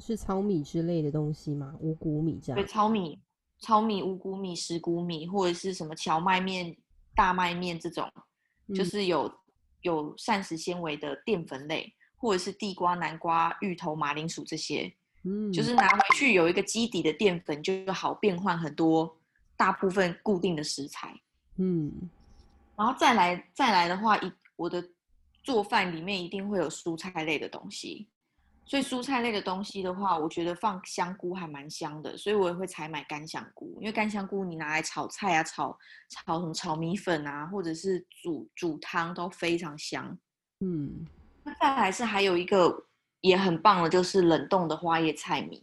[0.00, 1.74] 是糙米之类的东西吗？
[1.80, 2.60] 五谷米这样？
[2.60, 3.20] 对，糙米、
[3.58, 6.76] 糙米、五谷米、十谷米，或者是什么荞麦面、
[7.14, 8.10] 大麦面这种，
[8.68, 9.30] 嗯、就是有
[9.82, 14.94] 有膳食纤维的淀粉类，或者是地瓜、南瓜、芋头、马铃薯这些。
[15.22, 19.18] 嗯，就是拿回去有一个基底的淀粉，就好变换很多
[19.54, 21.14] 大部分固定的食材。
[21.56, 21.92] 嗯，
[22.74, 24.82] 然后再来再来的话，一我的
[25.42, 28.08] 做饭里面一定会有蔬菜类的东西，
[28.64, 35.78] 所以蔬菜类的东西的话，我觉得放香菇还蛮香的，所以我也会采买干香菇，因为干香菇你拿来炒菜啊，炒
[36.08, 40.18] 炒什么炒米粉啊，或者是煮煮汤都非常香。
[40.60, 41.06] 嗯，
[41.42, 42.86] 那再来是还有一个。
[43.20, 45.62] 也很棒的，就是冷冻的花椰菜米，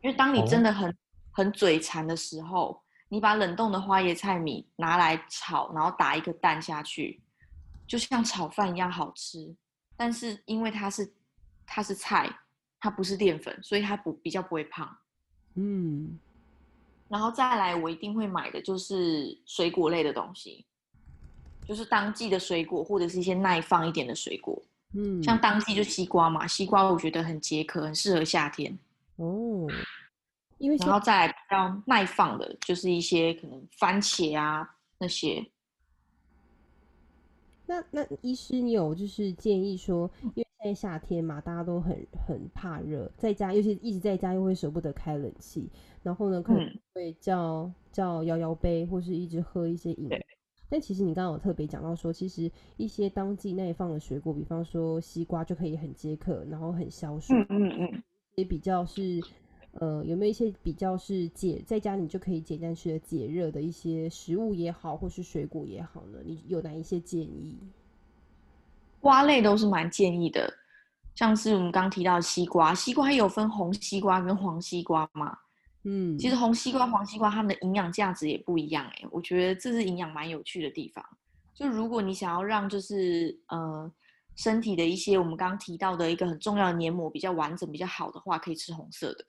[0.00, 0.94] 因为当你真的很、哦、
[1.30, 7.20] 很嘴馋的时候，你把冷冻的花椰菜米拿来炒，然后打一个蛋下去，
[7.86, 9.54] 就像炒饭一样好吃。
[9.96, 11.12] 但是因为它是
[11.66, 12.28] 它是菜，
[12.80, 14.96] 它不是淀粉，所以它不比较不会胖。
[15.54, 16.18] 嗯，
[17.08, 20.66] 然后再来，我一定会买的就是水果类的东西，
[21.66, 24.60] 就是当季的水果或者是一些耐放一点的水果。
[24.94, 28.78] 嗯，像当季就西瓜嘛，西瓜我觉得很解渴，很适合夏天。
[29.16, 29.66] 哦，
[30.58, 35.44] 因为然后再来比较耐放的，就是一些可能番茄啊那些。
[37.66, 45.68] 那那医师，你有就是建议说，因为现在夏天嘛，大家都很很怕热，在家尤其一直在家又会舍不得开冷气，
[46.02, 50.18] 然后呢可能会叫叫摇摇杯，或是一直喝一些饮料。
[50.74, 57.32] 但其实你刚刚有特别讲到说，其实一些当季耐放的水果，比方说西瓜就可以很解渴，然后很消暑。
[57.32, 58.02] 嗯嗯嗯。
[58.34, 59.22] 也比较是，
[59.74, 66.18] 呃，有没有一些比较是解在家你就可以简单吃的解热的一些食物也好，或是水果也好呢？
[66.24, 67.56] 你有哪一些建议？
[69.00, 70.52] 瓜类都是蛮建议的，
[71.14, 75.38] 像是我们刚刚提到的西瓜，西瓜有分红西瓜跟黄西瓜嘛。
[75.84, 81.04] 嗯，其实红西瓜、黄西瓜它们的营养价值也不一样哎、我觉得这是营养蛮有趣的地方。
[81.54, 83.92] 就如果你想要让就是呃
[84.34, 89.24] 身体的一些我们刚刚提到的一个很重要的黏膜比较完整、比较好的话，可以吃红色的。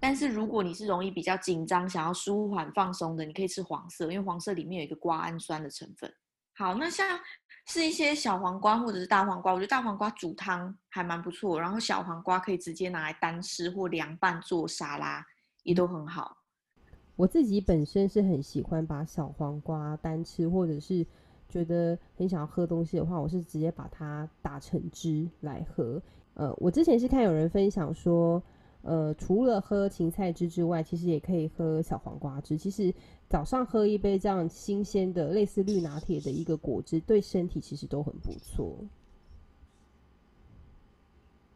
[0.00, 6.12] 但是如果你是容易比较紧张、想要舒缓放松的，你可以吃黄色，因为黄色里面有一个瓜氨酸的成分。
[6.54, 7.18] 好，那像
[7.66, 15.24] 是一些小黄瓜或者是大黄瓜，我觉得大黄瓜煮汤还蛮不错，然后小黄瓜可以直接拿来单吃或凉拌做沙拉。
[15.68, 16.38] 也都很好。
[17.14, 21.04] 我自己本身是很喜欢把小黄瓜单吃，或者是
[21.46, 26.00] 觉得很想要喝东西的话，我是直接把它打成汁来喝。
[26.32, 28.42] 呃，我之前是看有人分享说，
[28.80, 32.56] 呃，除了喝芹菜汁之外，其实也可以喝小黄瓜汁。
[32.56, 32.94] 其实
[33.28, 38.74] 早上喝一杯这样新鲜的类似绿拿铁的一个果汁，对身体其实都很不错。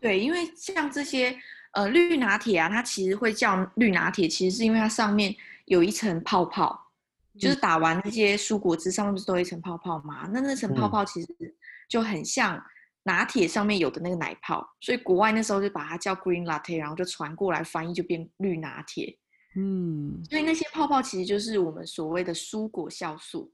[0.00, 1.34] 对，因为像这些
[1.72, 5.34] 呃绿拿铁啊，它其实会叫绿拿铁，其实是因为它上面
[5.66, 6.92] 有一层泡泡，
[7.34, 10.28] 嗯、就是打完那些蔬果汁上面不是都有一层泡泡嘛？
[10.32, 11.54] 那那层泡泡其实
[11.88, 12.62] 就很像
[13.04, 19.18] 拿铁上面有的那个奶泡，所以国外那时候就把它叫 green latte，然后就传过来翻译就变绿拿铁。
[19.54, 23.52] 嗯，所以那些泡泡其实就是我们所谓的蔬果酵素。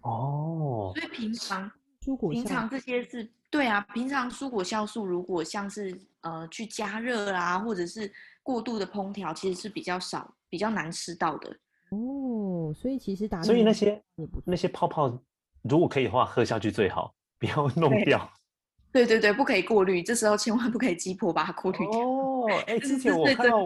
[0.00, 1.70] 哦，所以平常
[2.04, 8.10] 蔬果平常这些是对啊，平常蔬果酵素如果像是呃去加热啊，或者是
[8.42, 11.50] 过度的烹调，其实是比较少、比较难吃到的。
[11.90, 14.02] 哦，所以其实打所以那些
[14.46, 15.22] 那些泡泡，
[15.60, 18.26] 如果可以的话，喝下去最好，不要弄掉。
[18.90, 22.00] 对对对，不可以过滤，这时候千万不可以击破把它过滤掉。
[22.00, 23.58] 哦，哎，之前我看到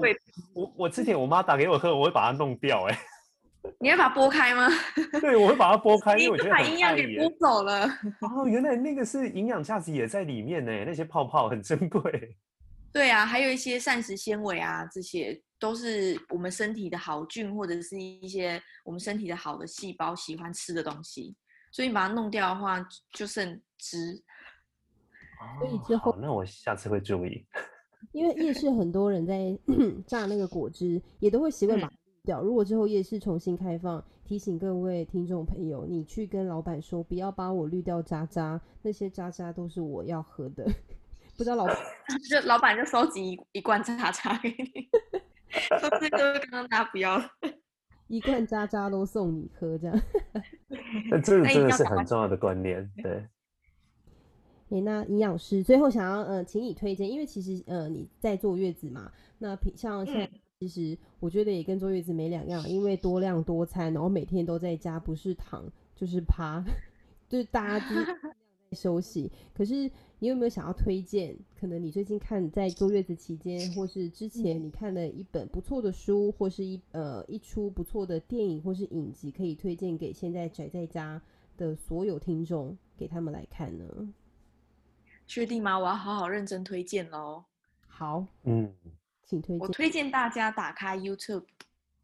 [0.53, 2.99] 我我之前我妈打给我喝，我会把它弄掉，哎。
[3.79, 4.69] 你要把它剥开吗？
[5.21, 7.87] 对，我会把它剥开，因为我觉得把营养给剥走了。
[8.21, 12.37] 哦，原来那个是营养价值也在里面呢，那些泡泡很珍贵。
[12.93, 21.35] 对啊，还有一些膳食纤维啊，这些都是我们身体的好菌，或者是一些我们身体的好的细胞喜欢吃的东西。
[21.73, 24.23] 所以你把它弄掉的话，就剩汁。
[25.59, 27.45] 所以之后，那我下次会注意。
[28.13, 29.59] 因为夜市很多人在
[30.07, 31.91] 榨那个果汁，也都会习惯把。
[32.43, 40.65] 如果之后夜市重新开放，提醒各位听众朋友，你去跟老板说，不要把我滤掉渣渣，那些渣渣都是我要喝的。
[41.37, 41.77] 不知道老板
[42.29, 44.89] 就老板就收集一一罐渣渣给你，
[45.79, 47.25] 说这个刚刚大家不要了，
[48.09, 50.01] 一罐渣渣都送你喝，这样。
[51.11, 53.13] 那这个真的是很重要的观念，对。
[54.69, 60.31] 哎、欸，那营养师最后想要呃，请你推荐，因为其实呃你在坐月子嘛，那像现在。
[60.59, 66.65] 嗯其实我觉得也跟坐月子没两样，因为多量多餐，然后每天都在家，不是躺就是趴，
[67.29, 69.31] 就是大家就是在休息。
[69.53, 71.37] 可是你有没有想要推荐？
[71.61, 81.21] 可能你最近看在坐月子期间，或是之前你看了一本不错的书，或是一呃一出不错的电影或是影集，可以推荐给现在宅在家
[81.59, 83.85] 的所有听众，给他们来看呢？
[85.27, 85.79] 确定吗？
[85.79, 87.45] 我要好好认真推荐喽。
[87.87, 88.73] 好，嗯。
[89.27, 89.59] 请推荐。
[89.59, 91.45] 我推荐大家打开 YouTube，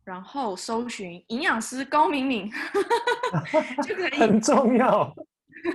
[0.04, 2.50] 然后搜寻营养师高敏敏，
[3.86, 5.14] 就可以很重要，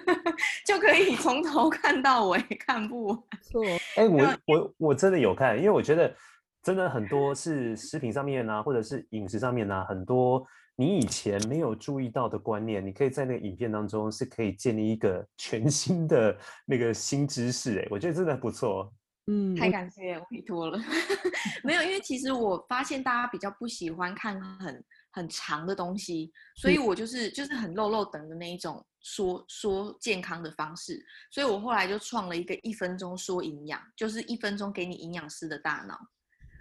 [0.67, 3.17] 就可以从头看到尾，看不完。
[3.41, 3.63] 错，
[3.95, 6.13] 哎、欸，我我我真的有看，因为我觉得
[6.61, 10.45] 真的很多是食品上面啊，或者是饮食上面啊，很多
[10.75, 17.79] 你以前没有注意到的观念，你可以在那个影片当中是可以建立一个全新的那个新知识。
[17.79, 18.91] 哎，我觉得真的不错。
[19.30, 20.80] 嗯，太感谢委托了。
[21.61, 35.99] 没有，因为其实我发现大家比较不喜欢看很很长的东西，所以我就是就是很漏漏等的那一种说说健康的方式，所以我后来就创了一个一分钟说营养，就是一分钟给你营养师的大脑，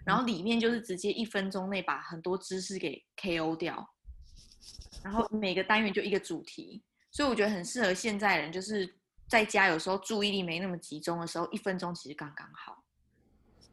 [0.04, 3.88] 然后里面就是直接一分钟内把很多知识给 KO 掉，
[5.04, 8.96] 然后每个单元就一个主题，所以我觉得很适合现在人，就是。
[9.28, 12.82] 在家有时候注意力没那么集中的时候，一分钟其实刚刚好。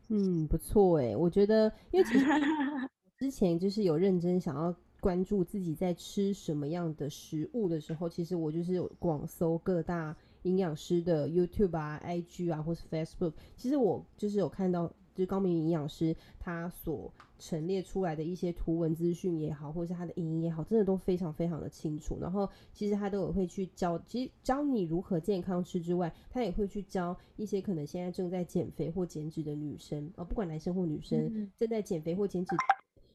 [0.10, 2.26] 嗯，不错哎，我觉得，因为其实
[3.18, 14.92] 之前就是有认真想要关注自己在吃什么样的食物的时候，其实我就是有广搜各大营养师的 YouTube 啊、IG 啊，或是 Facebook，其实我就是有看到。
[15.16, 17.14] 就是高敏敏营养师他所
[17.46, 22.18] 陈列出来的一些图文资讯也好，或者是他的影音也好，真的都非常非常的清楚。
[22.22, 32.56] 然后其实他都有会去教，其实教你如何健康吃之外，他也会去教一些可能现在正在减肥或减脂的女生啊，不管男生或女生正在减肥或减脂，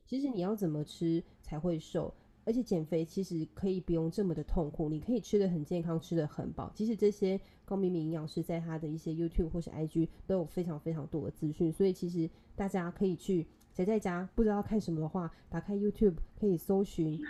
[0.04, 2.12] 其实你要怎么吃才会瘦？
[2.44, 6.72] 而且减肥其实可以不用这么的痛苦，你可以吃的很健康，吃的很饱。
[6.74, 13.46] 其实这些高明明营养师在他的一些 YouTube 或是 IG 都有非常非常多的资讯，所以其实大家可以去
[13.78, 17.20] 宅在家不知道看什么的话，打开 YouTube 可以搜寻 营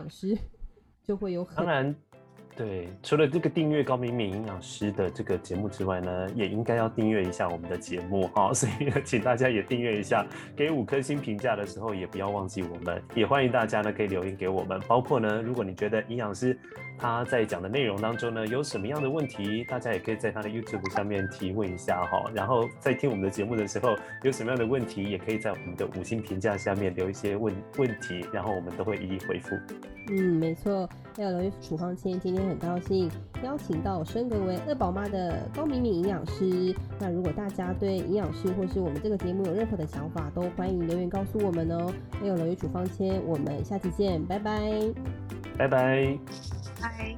[0.00, 0.36] 养师，
[1.02, 1.94] 就会有很当然。
[2.56, 10.24] 对，除了这个订阅高敏敏营养师的这个节目之外呢，也应该要订阅一下我们的节目哈， 所以，请大家也订阅一下，
[10.54, 16.56] 给五颗星评价的时候也不要忘记我们，也欢迎大家呢可以留言给我们，包括呢，如果你觉得营养师
[16.96, 29.56] 他在讲的内容当中呢有什么样的问题，大家也可以在他的 YouTube 上面提问一下哈，然后在听我们的节目的时候有什么样的问题，也可以在我们的五星评价下面留一些问问题，然后我们都会一一回复。
[30.08, 32.44] 嗯，没错，还有刘处方签今天。
[32.44, 33.10] 很高兴
[33.42, 36.74] 邀请到升格为二宝妈的高敏敏营养师。
[37.00, 41.92] 那如果大家对营养师或是我们这个节目有任何的想法，都欢迎留言告诉我们哦。
[42.20, 44.70] 还有楼月处方签，我们下期见，拜拜，
[45.56, 46.18] 拜拜，
[46.80, 47.16] 拜。